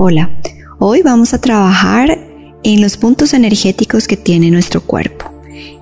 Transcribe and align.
Hola, 0.00 0.30
hoy 0.78 1.02
vamos 1.02 1.34
a 1.34 1.40
trabajar 1.40 2.20
en 2.62 2.80
los 2.80 2.96
puntos 2.96 3.34
energéticos 3.34 4.06
que 4.06 4.16
tiene 4.16 4.48
nuestro 4.48 4.80
cuerpo 4.80 5.28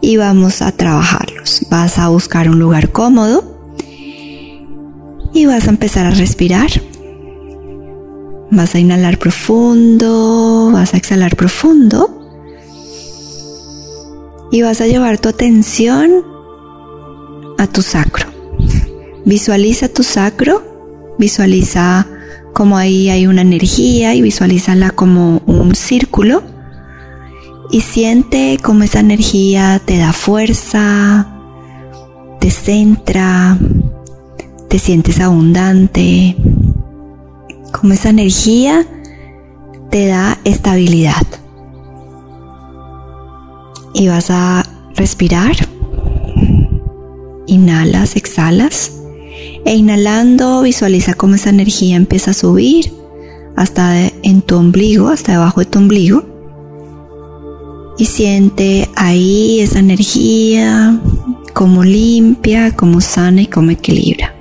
y 0.00 0.17
vamos 0.17 0.62
a 0.62 0.73
trabajarlos. 0.73 1.67
Vas 1.71 1.99
a 1.99 2.08
buscar 2.08 2.49
un 2.49 2.58
lugar 2.58 2.92
cómodo 2.92 3.76
y 5.34 5.44
vas 5.44 5.67
a 5.67 5.71
empezar 5.71 6.07
a 6.07 6.13
respirar. 6.13 6.71
Vas 8.50 8.75
a 8.75 8.79
inhalar 8.79 9.19
profundo, 9.19 10.71
vas 10.73 10.95
a 10.95 10.96
exhalar 10.96 11.37
profundo 11.37 12.41
y 14.51 14.62
vas 14.62 14.80
a 14.80 14.87
llevar 14.87 15.19
tu 15.19 15.29
atención 15.29 16.25
a 17.59 17.67
tu 17.67 17.83
sacro. 17.83 18.29
Visualiza 19.27 19.91
tu 19.91 20.03
sacro, 20.03 20.62
visualiza 21.19 22.07
como 22.57 22.79
ahí 22.79 23.11
hay 23.11 23.27
una 23.27 23.43
energía 23.43 24.14
y 24.14 24.23
visualízala 24.23 24.91
como 24.91 25.42
un 25.45 25.74
círculo. 25.74 26.42
Y 27.70 27.83
siente 27.83 28.56
como 28.62 28.83
esa 28.83 29.01
energía 29.01 29.78
te 29.84 29.98
da 29.98 30.14
fuerza, 30.14 31.27
te 32.41 32.50
centra, 32.50 33.59
te 34.70 34.78
sientes 34.78 35.20
abundante, 35.20 36.34
como 37.78 37.92
esa 37.92 38.09
energía 38.09 38.86
te 39.91 40.06
da 40.06 40.38
estabilidad. 40.45 41.27
Y 43.92 44.09
vas 44.09 44.30
a 44.30 44.64
respirar, 44.95 45.56
inhalas, 47.47 48.16
exhalas 48.16 48.95
e 49.66 49.75
inhalando 49.75 50.62
visualiza 50.62 51.15
cómo 51.15 51.34
esa 51.34 51.51
energía 51.51 51.97
empieza 51.97 52.30
a 52.30 52.34
subir 52.34 52.93
hasta 53.56 54.06
en 54.23 54.41
tu 54.42 54.56
ombligo, 54.56 55.09
hasta 55.09 55.33
debajo 55.33 55.61
de 55.61 55.66
tu 55.66 55.80
ombligo. 55.80 56.25
Y 57.98 58.05
siente 58.05 58.89
ahí 58.94 59.61
esa 59.61 59.81
energía 59.81 61.00
como 61.53 61.83
limpia, 61.83 62.77
como 62.77 63.00
sana 63.00 63.42
y 63.42 63.47
como 63.47 63.72
equilibra. 63.72 64.37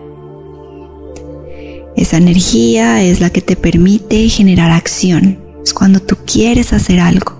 Esa 1.96 2.18
energía 2.18 3.02
es 3.02 3.20
la 3.20 3.32
que 3.32 3.42
te 3.42 3.56
permite 3.56 4.30
generar 4.30 4.72
acción. 4.72 5.40
Es 5.64 5.74
cuando 5.74 6.02
tú 6.02 6.18
quieres 6.26 6.72
hacer 6.72 7.00
algo 7.00 7.34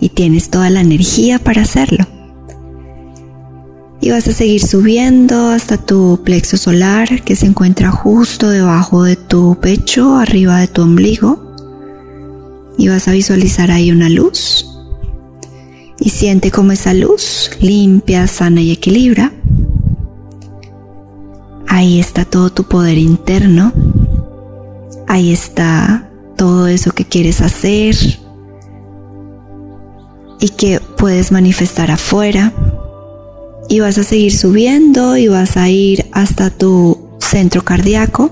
y 0.00 0.10
tienes 0.10 0.50
toda 0.50 0.70
la 0.70 0.82
energía 0.82 1.40
para 1.40 1.62
hacerlo 1.62 2.06
y 4.00 4.10
vas 4.10 4.28
a 4.28 4.32
seguir 4.32 4.64
subiendo 4.64 5.50
hasta 5.50 5.76
tu 5.76 6.20
plexo 6.24 6.56
solar 6.56 7.22
que 7.22 7.34
se 7.34 7.46
encuentra 7.46 7.90
justo 7.90 8.48
debajo 8.48 9.02
de 9.02 9.16
tu 9.16 9.58
pecho, 9.60 10.16
arriba 10.16 10.58
de 10.58 10.68
tu 10.68 10.82
ombligo. 10.82 11.44
Y 12.76 12.88
vas 12.88 13.08
a 13.08 13.12
visualizar 13.12 13.72
ahí 13.72 13.90
una 13.90 14.08
luz. 14.08 14.66
Y 15.98 16.10
siente 16.10 16.52
como 16.52 16.70
esa 16.70 16.94
luz 16.94 17.50
limpia, 17.60 18.28
sana 18.28 18.60
y 18.60 18.70
equilibra. 18.70 19.32
Ahí 21.66 21.98
está 21.98 22.24
todo 22.24 22.50
tu 22.50 22.64
poder 22.64 22.98
interno. 22.98 23.72
Ahí 25.08 25.32
está 25.32 26.08
todo 26.36 26.68
eso 26.68 26.92
que 26.92 27.04
quieres 27.04 27.40
hacer 27.40 27.96
y 30.40 30.50
que 30.50 30.78
puedes 30.96 31.32
manifestar 31.32 31.90
afuera 31.90 32.52
y 33.68 33.80
vas 33.80 33.98
a 33.98 34.04
seguir 34.04 34.36
subiendo 34.36 35.16
y 35.16 35.28
vas 35.28 35.56
a 35.56 35.68
ir 35.68 36.06
hasta 36.12 36.50
tu 36.50 36.98
centro 37.18 37.64
cardíaco 37.64 38.30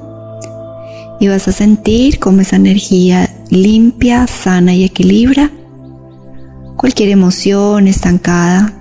y 1.21 1.29
vas 1.29 1.49
a 1.49 1.53
sentir 1.53 2.19
cómo 2.19 2.41
esa 2.41 2.57
energía 2.57 3.31
limpia, 3.51 4.27
sana 4.27 4.75
y 4.75 4.85
equilibra 4.85 5.51
cualquier 6.77 7.11
emoción 7.11 7.89
estancada 7.89 8.73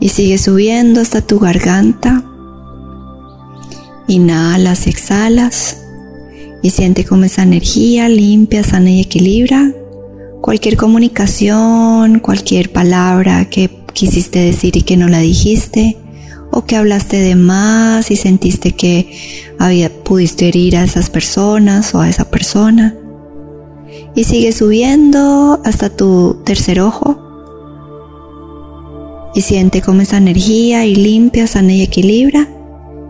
y 0.00 0.08
sigue 0.08 0.38
subiendo 0.38 1.00
hasta 1.00 1.20
tu 1.20 1.38
garganta. 1.38 2.24
Inhalas, 4.08 4.86
exhalas 4.86 5.78
y 6.62 6.70
siente 6.70 7.04
cómo 7.04 7.24
esa 7.24 7.42
energía 7.42 8.08
limpia, 8.08 8.64
sana 8.64 8.90
y 8.90 9.00
equilibra 9.00 9.72
cualquier 10.40 10.76
comunicación, 10.76 12.18
cualquier 12.18 12.72
palabra 12.72 13.48
que 13.48 13.81
quisiste 13.92 14.38
decir 14.38 14.76
y 14.76 14.82
que 14.82 14.96
no 14.96 15.08
la 15.08 15.20
dijiste, 15.20 15.96
o 16.50 16.64
que 16.64 16.76
hablaste 16.76 17.18
de 17.18 17.34
más 17.34 18.10
y 18.10 18.16
sentiste 18.16 18.72
que 18.72 19.16
había, 19.58 19.90
pudiste 20.04 20.48
herir 20.48 20.76
a 20.76 20.84
esas 20.84 21.08
personas 21.08 21.94
o 21.94 22.00
a 22.00 22.08
esa 22.08 22.30
persona. 22.30 22.94
Y 24.14 24.24
sigue 24.24 24.52
subiendo 24.52 25.60
hasta 25.64 25.88
tu 25.88 26.42
tercer 26.44 26.80
ojo. 26.80 27.18
Y 29.34 29.40
siente 29.40 29.80
como 29.80 30.02
esa 30.02 30.18
energía 30.18 30.84
y 30.84 30.94
limpia, 30.94 31.46
sana 31.46 31.72
y 31.72 31.82
equilibra. 31.82 32.48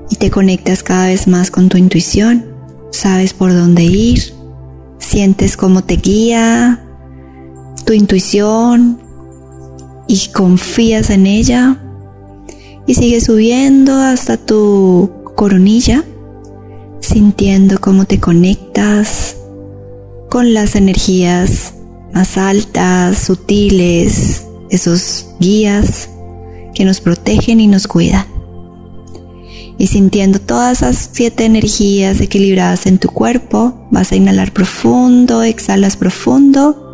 Y 0.09 0.16
te 0.16 0.31
conectas 0.31 0.84
cada 0.84 1.06
vez 1.06 1.26
más 1.26 1.50
con 1.50 1.69
tu 1.69 1.78
intuición. 1.78 2.47
Sabes 2.93 3.34
por 3.34 3.53
dónde 3.53 3.82
ir. 3.82 4.34
Sientes 4.99 5.56
cómo 5.56 5.82
te 5.82 5.97
guía 5.97 6.82
tu 7.84 7.93
intuición, 7.93 9.00
y 10.12 10.28
confías 10.28 11.08
en 11.08 11.26
ella 11.26 11.78
y 12.86 12.94
sigues 12.94 13.24
subiendo 13.24 13.94
hasta 13.94 14.36
tu 14.36 15.10
coronilla, 15.34 16.04
sintiendo 17.00 17.80
cómo 17.80 18.04
te 18.04 18.20
conectas 18.20 19.38
con 20.28 20.52
las 20.52 20.76
energías 20.76 21.72
más 22.12 22.36
altas, 22.36 23.20
sutiles, 23.20 24.44
esos 24.68 25.28
guías 25.40 26.10
que 26.74 26.84
nos 26.84 27.00
protegen 27.00 27.60
y 27.60 27.66
nos 27.66 27.86
cuidan. 27.86 28.26
Y 29.78 29.86
sintiendo 29.86 30.40
todas 30.40 30.82
esas 30.82 31.08
siete 31.10 31.46
energías 31.46 32.20
equilibradas 32.20 32.84
en 32.84 32.98
tu 32.98 33.08
cuerpo, 33.08 33.88
vas 33.90 34.12
a 34.12 34.16
inhalar 34.16 34.52
profundo, 34.52 35.42
exhalas 35.42 35.96
profundo 35.96 36.91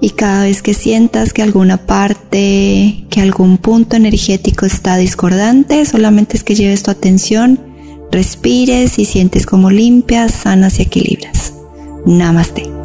y 0.00 0.10
cada 0.10 0.44
vez 0.44 0.62
que 0.62 0.74
sientas 0.74 1.32
que 1.32 1.42
alguna 1.42 1.86
parte, 1.86 3.04
que 3.10 3.20
algún 3.20 3.58
punto 3.58 3.96
energético 3.96 4.64
está 4.64 4.96
discordante, 4.96 5.84
solamente 5.84 6.36
es 6.36 6.44
que 6.44 6.54
lleves 6.54 6.84
tu 6.84 6.90
atención, 6.90 7.58
respires 8.12 8.98
y 8.98 9.04
sientes 9.04 9.44
como 9.44 9.70
limpias, 9.70 10.32
sanas 10.32 10.78
y 10.78 10.82
equilibras. 10.82 11.52
Namaste. 12.06 12.77